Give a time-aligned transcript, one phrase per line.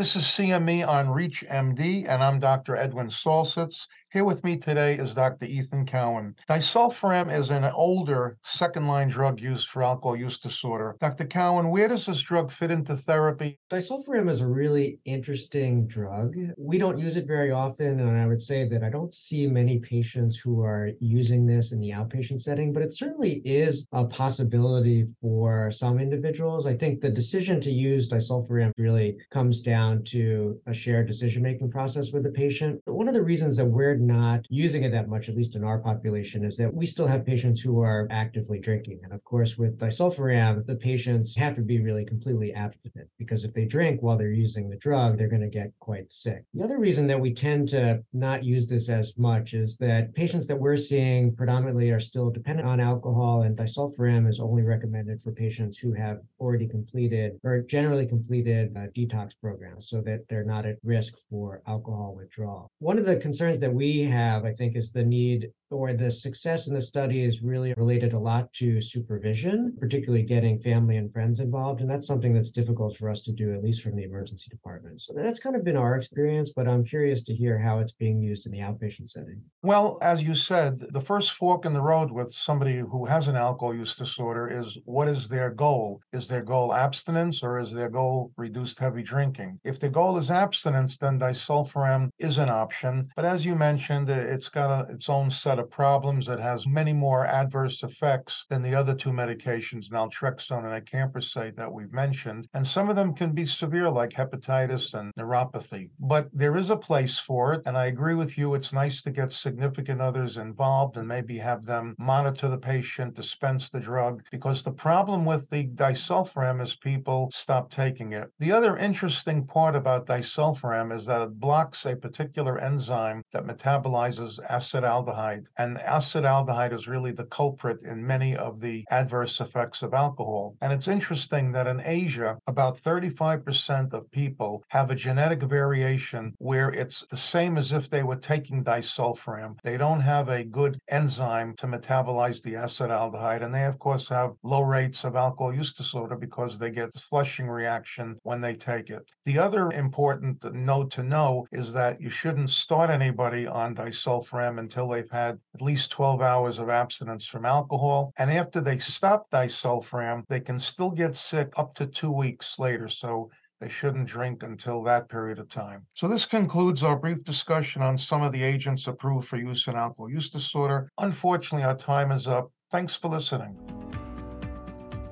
[0.00, 2.74] This is CME on ReachMD, and I'm Dr.
[2.74, 3.86] Edwin Salsitz.
[4.12, 5.44] Here with me today is Dr.
[5.44, 6.34] Ethan Cowan.
[6.48, 10.96] Disulfiram is an older second line drug used for alcohol use disorder.
[11.00, 11.26] Dr.
[11.26, 13.60] Cowan, where does this drug fit into therapy?
[13.70, 16.34] Disulfiram is a really interesting drug.
[16.56, 19.78] We don't use it very often, and I would say that I don't see many
[19.78, 25.06] patients who are using this in the outpatient setting, but it certainly is a possibility
[25.20, 26.66] for some individuals.
[26.66, 31.70] I think the decision to use disulfiram really comes down to a shared decision making
[31.70, 32.80] process with the patient.
[32.86, 35.78] One of the reasons that we're not using it that much, at least in our
[35.78, 39.00] population, is that we still have patients who are actively drinking.
[39.04, 43.52] And of course, with disulfiram, the patients have to be really completely abstinent because if
[43.54, 46.44] they drink while they're using the drug, they're going to get quite sick.
[46.54, 50.46] The other reason that we tend to not use this as much is that patients
[50.46, 55.32] that we're seeing predominantly are still dependent on alcohol, and disulfiram is only recommended for
[55.32, 59.32] patients who have already completed or generally completed a detox
[59.78, 62.70] so that they're not at risk for alcohol withdrawal.
[62.78, 66.66] One of the concerns that we have, I think, is the need or the success
[66.66, 71.38] in the study is really related a lot to supervision, particularly getting family and friends
[71.38, 71.80] involved.
[71.80, 75.00] And that's something that's difficult for us to do, at least from the emergency department.
[75.00, 78.20] So that's kind of been our experience, but I'm curious to hear how it's being
[78.20, 79.40] used in the outpatient setting.
[79.62, 83.36] Well, as you said, the first fork in the road with somebody who has an
[83.36, 86.00] alcohol use disorder is what is their goal?
[86.12, 89.59] Is their goal abstinence or is their goal reduced heavy drinking?
[89.62, 93.10] If the goal is abstinence, then disulfiram is an option.
[93.14, 96.28] But as you mentioned, it's got a, its own set of problems.
[96.28, 101.70] It has many more adverse effects than the other two medications, naltrexone and acamprosate that
[101.70, 102.48] we've mentioned.
[102.54, 105.90] And some of them can be severe, like hepatitis and neuropathy.
[105.98, 107.62] But there is a place for it.
[107.66, 108.54] And I agree with you.
[108.54, 113.68] It's nice to get significant others involved and maybe have them monitor the patient, dispense
[113.68, 118.30] the drug, because the problem with the disulfiram is people stop taking it.
[118.38, 124.38] The other interesting part about disulfiram is that it blocks a particular enzyme that metabolizes
[124.48, 125.44] acetaldehyde.
[125.58, 130.54] And acetaldehyde is really the culprit in many of the adverse effects of alcohol.
[130.60, 136.70] And it's interesting that in Asia, about 35% of people have a genetic variation where
[136.70, 139.56] it's the same as if they were taking disulfiram.
[139.64, 143.42] They don't have a good enzyme to metabolize the acetaldehyde.
[143.44, 147.00] And they, of course, have low rates of alcohol use disorder because they get the
[147.00, 149.02] flushing reaction when they take it.
[149.24, 154.88] The other important note to know is that you shouldn't start anybody on disulfiram until
[154.88, 158.12] they've had at least 12 hours of abstinence from alcohol.
[158.18, 162.88] And after they stop disulfiram, they can still get sick up to two weeks later.
[162.88, 163.30] So
[163.60, 165.86] they shouldn't drink until that period of time.
[165.94, 169.74] So this concludes our brief discussion on some of the agents approved for use in
[169.74, 170.90] alcohol use disorder.
[170.98, 172.50] Unfortunately, our time is up.
[172.70, 173.58] Thanks for listening.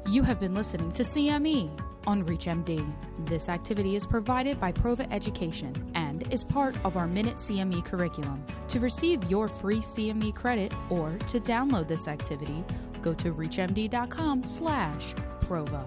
[0.08, 2.84] You have been listening to CME on ReachMD.
[3.26, 8.42] This activity is provided by Prova Education and is part of our Minute CME curriculum.
[8.68, 12.64] To receive your free CME credit or to download this activity,
[13.02, 15.84] go to reachmd.com/prova.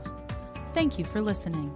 [0.76, 1.76] Thank you for listening.